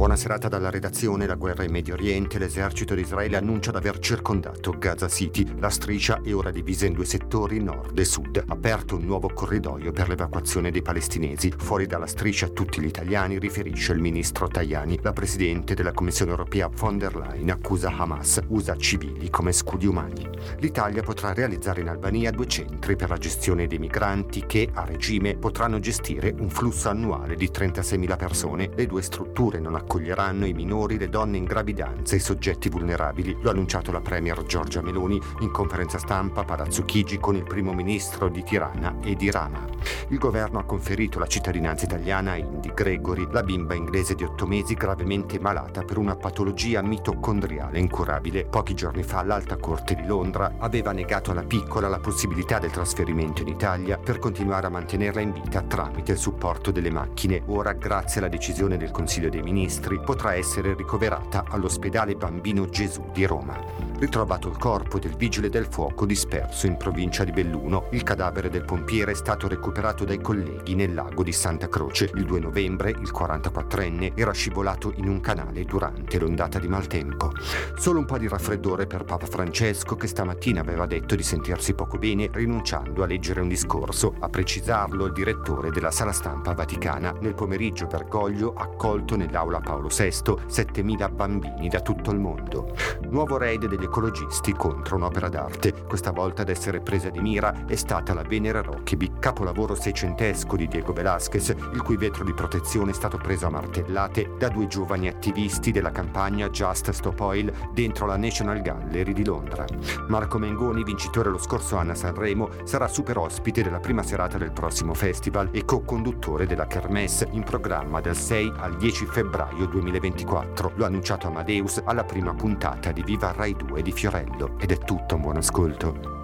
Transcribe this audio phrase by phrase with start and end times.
[0.00, 3.98] Buona serata dalla redazione, la guerra in Medio Oriente, l'esercito di Israele annuncia di aver
[3.98, 5.46] circondato Gaza City.
[5.58, 8.42] La striscia è ora divisa in due settori, nord e sud.
[8.46, 11.52] Aperto un nuovo corridoio per l'evacuazione dei palestinesi.
[11.54, 14.98] Fuori dalla striscia tutti gli italiani, riferisce il ministro Tajani.
[15.02, 20.26] La presidente della Commissione europea von der Leyen accusa Hamas, usa civili come scudi umani.
[20.60, 25.36] L'Italia potrà realizzare in Albania due centri per la gestione dei migranti che, a regime,
[25.36, 28.70] potranno gestire un flusso annuale di 36.000 persone.
[28.74, 33.36] Le due strutture non accoglieranno i minori, le donne in gravidanza e i soggetti vulnerabili.
[33.40, 37.42] Lo ha annunciato la Premier Giorgia Meloni in conferenza stampa a Palazzo Chigi con il
[37.42, 39.66] primo ministro di Tirana e di Rama.
[40.08, 44.46] Il governo ha conferito la cittadinanza italiana a Indy Gregory, la bimba inglese di otto
[44.46, 48.44] mesi gravemente malata per una patologia mitocondriale incurabile.
[48.44, 53.42] Pochi giorni fa l'Alta Corte di Londra aveva negato alla piccola la possibilità del trasferimento
[53.42, 57.42] in Italia per continuare a mantenerla in vita tramite il supporto delle macchine.
[57.46, 63.24] Ora, grazie alla decisione del Consiglio dei Ministri, potrà essere ricoverata all'ospedale Bambino Gesù di
[63.24, 63.88] Roma.
[63.98, 68.64] Ritrovato il corpo del vigile del fuoco disperso in provincia di Belluno, il cadavere del
[68.64, 69.69] pompiere è stato recuperato
[70.04, 72.10] dai colleghi nel lago di Santa Croce.
[72.14, 77.32] Il 2 novembre il 44enne era scivolato in un canale durante l'ondata di maltempo.
[77.76, 81.98] Solo un po' di raffreddore per Papa Francesco che stamattina aveva detto di sentirsi poco
[81.98, 87.14] bene rinunciando a leggere un discorso, a precisarlo il direttore della sala stampa vaticana.
[87.20, 92.74] Nel pomeriggio Bergoglio accolto nell'aula Paolo VI 7.000 bambini da tutto il mondo.
[93.08, 95.84] Nuovo raid degli ecologisti contro un'opera d'arte.
[95.86, 100.68] Questa volta ad essere presa di mira è stata la Venere Roccheby, capolavoro seicentesco di
[100.68, 105.08] Diego Velázquez, il cui vetro di protezione è stato preso a martellate da due giovani
[105.08, 109.64] attivisti della campagna Just Stop Oil dentro la National Gallery di Londra.
[110.08, 114.52] Marco Mengoni, vincitore lo scorso anno a Sanremo, sarà super ospite della prima serata del
[114.52, 120.72] prossimo festival e co-conduttore della Kermesse in programma dal 6 al 10 febbraio 2024.
[120.74, 124.78] Lo ha annunciato Amadeus alla prima puntata di Viva Rai 2 di Fiorello ed è
[124.78, 126.19] tutto un buon ascolto.